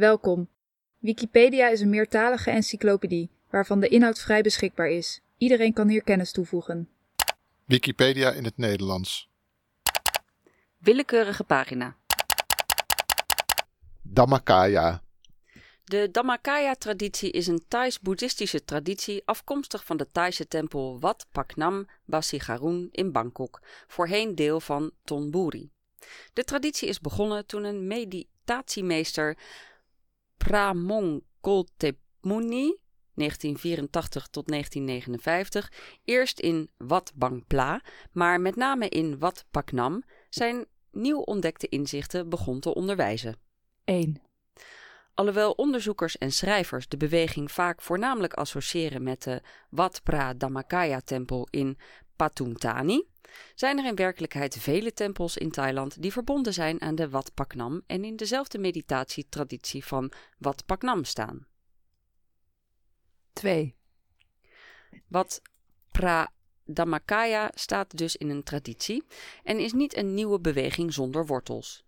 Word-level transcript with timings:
Welkom. 0.00 0.48
Wikipedia 0.98 1.68
is 1.68 1.80
een 1.80 1.90
meertalige 1.90 2.50
encyclopedie 2.50 3.30
waarvan 3.50 3.80
de 3.80 3.88
inhoud 3.88 4.18
vrij 4.18 4.42
beschikbaar 4.42 4.88
is. 4.88 5.20
Iedereen 5.38 5.72
kan 5.72 5.88
hier 5.88 6.02
kennis 6.02 6.32
toevoegen. 6.32 6.88
Wikipedia 7.64 8.30
in 8.30 8.44
het 8.44 8.56
Nederlands. 8.56 9.30
Willekeurige 10.78 11.44
pagina. 11.44 11.96
Dhammakaya. 14.02 15.02
De 15.84 16.08
Dhammakaya-traditie 16.10 17.30
is 17.30 17.46
een 17.46 17.64
Thais-boeddhistische 17.68 18.64
traditie 18.64 19.22
afkomstig 19.24 19.84
van 19.84 19.96
de 19.96 20.08
Thaise 20.12 20.48
tempel 20.48 21.00
Wat 21.00 21.26
Paknam 21.32 21.86
Basigarun 22.04 22.88
in 22.90 23.12
Bangkok, 23.12 23.60
voorheen 23.86 24.34
deel 24.34 24.60
van 24.60 24.90
Thonburi. 25.04 25.70
De 26.32 26.44
traditie 26.44 26.88
is 26.88 27.00
begonnen 27.00 27.46
toen 27.46 27.64
een 27.64 27.86
meditatiemeester 27.86 29.36
Pramong 30.44 31.22
Koltepmuni 31.40 32.76
1984 33.14 34.28
tot 34.28 34.48
1959 34.48 35.72
eerst 36.04 36.40
in 36.40 36.70
Wat 36.76 37.12
Bangpla, 37.14 37.82
maar 38.12 38.40
met 38.40 38.56
name 38.56 38.88
in 38.88 39.18
Wat 39.18 39.44
Paknam 39.50 40.02
zijn 40.28 40.66
nieuw 40.92 41.20
ontdekte 41.20 41.68
inzichten 41.68 42.28
begon 42.28 42.60
te 42.60 42.74
onderwijzen. 42.74 43.36
1. 43.84 44.22
Alhoewel 45.14 45.52
onderzoekers 45.52 46.18
en 46.18 46.32
schrijvers 46.32 46.88
de 46.88 46.96
beweging 46.96 47.52
vaak 47.52 47.82
voornamelijk 47.82 48.34
associëren 48.34 49.02
met 49.02 49.22
de 49.22 49.42
Wat 49.70 50.00
Pra 50.02 50.34
Dhammakaya-tempel 50.34 51.46
in 51.50 51.78
Pathumthani, 52.20 53.08
zijn 53.54 53.78
er 53.78 53.84
in 53.84 53.94
werkelijkheid 53.94 54.56
vele 54.56 54.92
tempels 54.92 55.36
in 55.36 55.50
Thailand 55.50 56.02
die 56.02 56.12
verbonden 56.12 56.52
zijn 56.52 56.80
aan 56.80 56.94
de 56.94 57.08
Wat 57.08 57.34
Paknam 57.34 57.82
en 57.86 58.04
in 58.04 58.16
dezelfde 58.16 58.58
meditatietraditie 58.58 59.84
van 59.84 60.12
Wat 60.38 60.66
Paknam 60.66 61.04
staan. 61.04 61.46
2. 63.32 63.74
Wat 65.08 65.42
Pra 65.90 66.32
Dhammakaya 66.64 67.50
staat 67.54 67.96
dus 67.96 68.16
in 68.16 68.30
een 68.30 68.42
traditie 68.42 69.04
en 69.42 69.58
is 69.58 69.72
niet 69.72 69.96
een 69.96 70.14
nieuwe 70.14 70.40
beweging 70.40 70.92
zonder 70.92 71.26
wortels. 71.26 71.84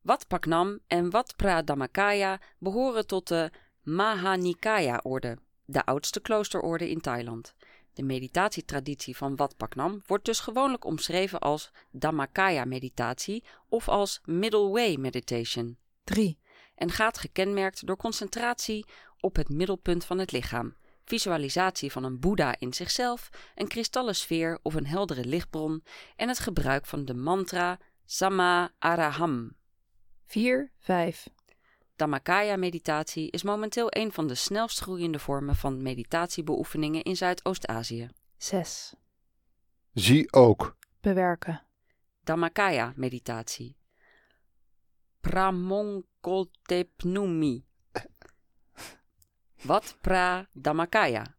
Wat 0.00 0.26
Paknam 0.26 0.78
en 0.86 1.10
Wat 1.10 1.36
Pra 1.36 1.62
Dhammakaya 1.62 2.40
behoren 2.58 3.06
tot 3.06 3.28
de 3.28 3.50
Mahanikaya-orde, 3.82 5.38
de 5.64 5.84
oudste 5.84 6.20
kloosterorde 6.20 6.90
in 6.90 7.00
Thailand. 7.00 7.54
De 8.00 8.06
meditatietraditie 8.06 9.16
van 9.16 9.36
Wat 9.36 9.56
Paknam 9.56 10.02
wordt 10.06 10.24
dus 10.24 10.40
gewoonlijk 10.40 10.84
omschreven 10.84 11.38
als 11.38 11.70
Dhammakaya-meditatie 11.90 13.44
of 13.68 13.88
als 13.88 14.20
Middle 14.24 14.68
Way 14.68 14.94
Meditation 14.96 15.78
3. 16.04 16.38
en 16.74 16.90
gaat 16.90 17.18
gekenmerkt 17.18 17.86
door 17.86 17.96
concentratie 17.96 18.86
op 19.18 19.36
het 19.36 19.48
middelpunt 19.48 20.04
van 20.04 20.18
het 20.18 20.32
lichaam, 20.32 20.76
visualisatie 21.04 21.92
van 21.92 22.04
een 22.04 22.20
Boeddha 22.20 22.54
in 22.58 22.72
zichzelf, 22.72 23.30
een 23.54 23.68
kristallen 23.68 24.16
sfeer 24.16 24.58
of 24.62 24.74
een 24.74 24.86
heldere 24.86 25.24
lichtbron 25.24 25.84
en 26.16 26.28
het 26.28 26.38
gebruik 26.38 26.86
van 26.86 27.04
de 27.04 27.14
mantra 27.14 27.78
Samma 28.04 28.72
Araham. 28.78 29.56
4. 30.26 30.72
5. 30.78 31.28
Dhammakaya-meditatie 32.00 33.30
is 33.30 33.42
momenteel 33.42 33.86
een 33.88 34.12
van 34.12 34.26
de 34.26 34.34
snelst 34.34 34.80
groeiende 34.80 35.18
vormen 35.18 35.56
van 35.56 35.82
meditatiebeoefeningen 35.82 37.02
in 37.02 37.16
Zuidoost-Azië. 37.16 38.08
6. 38.36 38.94
Zie 39.92 40.32
ook. 40.32 40.76
Bewerken. 41.00 41.62
Dhammakaya-meditatie. 42.24 43.76
Pramongkoltepnumi. 45.20 47.64
Wat 49.70 49.96
pra 50.00 50.48
Dhammakaya? 50.52 51.36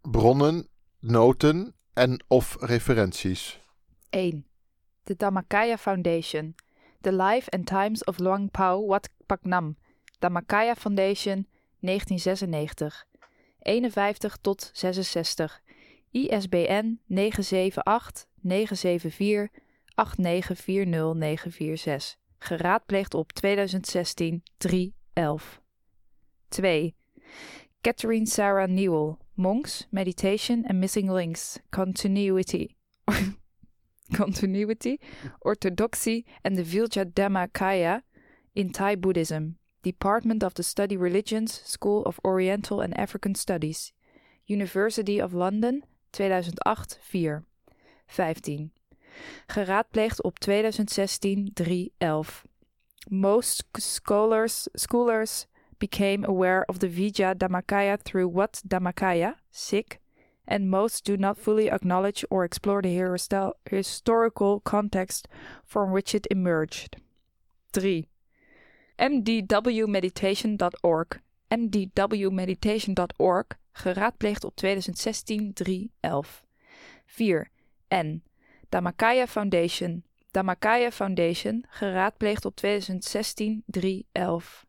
Bronnen, 0.00 0.68
noten 0.98 1.74
en 1.92 2.24
of 2.28 2.56
referenties. 2.60 3.60
1. 4.10 4.46
De 5.02 5.16
Dhammakaya 5.16 5.76
Foundation. 5.76 6.54
The 7.02 7.12
Life 7.12 7.48
and 7.52 7.66
Times 7.66 8.02
of 8.02 8.18
Luang 8.18 8.50
Pao 8.50 8.78
Wat 8.78 9.08
Paknam. 9.26 9.76
Dhammakaya 10.20 10.74
Foundation 10.74 11.46
1996. 11.80 13.04
51 13.62 14.38
tot 14.42 14.70
66. 14.72 15.60
ISBN 16.12 17.00
978 17.06 18.26
974 18.40 19.50
8940946. 19.96 22.16
Geraadpleegd 22.38 23.14
op 23.14 23.32
2016 23.32 24.42
311. 24.58 25.60
2. 26.48 26.94
Catherine 27.80 28.26
Sarah 28.26 28.68
Newell. 28.68 29.18
Monks, 29.34 29.86
Meditation 29.90 30.64
and 30.64 30.78
Missing 30.78 31.12
Links. 31.12 31.58
Continuity. 31.70 32.76
Continuity, 34.14 35.00
Orthodoxy 35.40 36.24
and 36.44 36.56
the 36.56 36.62
Vilja 36.62 37.04
Dhammakaya 37.04 38.02
in 38.54 38.70
Thai 38.70 38.96
Buddhism. 38.96 39.56
Department 39.82 40.42
of 40.42 40.54
the 40.54 40.62
Study 40.62 40.96
Religions, 40.96 41.60
School 41.64 42.02
of 42.04 42.18
Oriental 42.24 42.80
and 42.80 42.96
African 42.98 43.34
Studies. 43.34 43.92
University 44.46 45.20
of 45.20 45.32
London, 45.32 45.84
2008-4. 46.12 47.44
15. 48.06 48.72
Geraadpleegd 49.46 50.22
op 50.22 50.38
2016 50.38 51.50
311. 51.54 52.50
Most 53.08 53.64
scholars, 53.72 54.68
scholars 54.74 55.46
became 55.78 56.24
aware 56.24 56.64
of 56.68 56.78
the 56.78 56.88
Vijja 56.88 57.34
Dhammakaya 57.34 57.98
through 58.02 58.28
Wat 58.28 58.62
Dhammakaya, 58.66 59.34
sick, 59.50 60.00
and 60.46 60.70
most 60.70 61.04
do 61.04 61.16
not 61.16 61.38
fully 61.38 61.70
acknowledge 61.70 62.24
or 62.30 62.44
explore 62.44 62.82
the 62.82 62.96
histo- 62.96 63.54
historical 63.64 64.60
context 64.60 65.26
from 65.64 65.90
which 65.90 66.14
it 66.14 66.26
emerged. 66.30 66.96
3. 67.72 68.08
mdwmeditation.org 68.98 71.20
mdwmeditation.org 71.48 73.46
geraadpleegd 73.72 74.44
op 74.44 74.56
2016 74.56 75.50
311. 75.54 76.42
4. 77.06 77.50
N. 77.88 78.22
Dhammakaya 78.68 79.26
Foundation 79.26 80.04
Dhammakaya 80.30 80.90
Foundation 80.90 81.64
geraadpleegd 81.70 82.44
op 82.44 82.56
2016 82.56 83.62
311. 83.66 84.64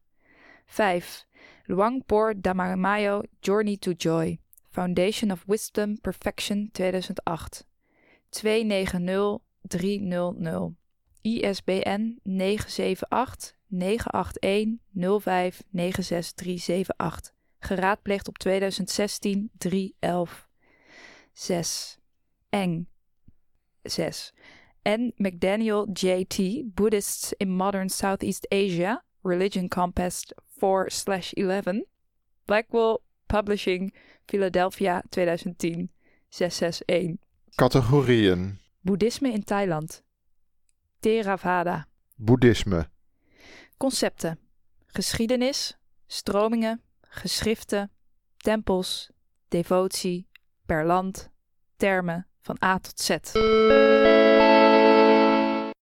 5. 0.66 1.26
Luangpor 1.66 2.34
Dhammamayo 2.42 3.22
Journey 3.40 3.78
to 3.78 3.94
Joy 3.94 4.40
Foundation 4.78 5.32
of 5.32 5.44
Wisdom 5.48 5.98
Perfection 6.02 6.70
2008 6.72 7.66
290300 8.30 10.76
ISBN 11.24 12.20
978 12.24 13.56
981 13.68 14.80
05 14.94 15.64
96378 15.72 17.34
Geraadpleegd 17.60 18.28
op 18.28 18.38
2016 18.38 19.50
311 19.58 20.48
6 21.34 21.98
Eng. 22.50 22.88
6 23.84 24.34
N. 24.84 25.14
McDaniel 25.16 25.88
J.T. 25.94 26.64
Buddhists 26.76 27.34
in 27.38 27.50
Modern 27.50 27.90
Southeast 27.90 28.46
Asia. 28.50 29.04
Religion 29.22 29.70
Compass 29.70 30.34
4/11 30.60 31.86
Blackwell 32.46 33.06
Publishing 33.28 33.94
Philadelphia 34.26 35.02
2010 35.10 35.90
661 36.30 37.20
Categorieën. 37.56 38.60
Boeddhisme 38.82 39.32
in 39.32 39.44
Thailand. 39.44 40.04
Theravada 41.00 41.88
Boeddhisme. 42.16 42.88
Concepten. 43.78 44.38
Geschiedenis 44.94 45.78
Stromingen 46.08 46.82
Geschriften 47.02 47.90
Tempels 48.38 49.12
Devotie 49.50 50.28
Per 50.66 50.86
land 50.86 51.30
Termen 51.78 52.26
van 52.42 52.58
A 52.64 52.80
tot 52.80 53.00
Z 53.00 54.17